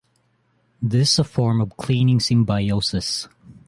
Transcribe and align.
This 0.81 1.11
is 1.11 1.19
a 1.19 1.23
form 1.23 1.61
of 1.61 1.77
cleaning 1.77 2.19
symbiosis. 2.19 3.27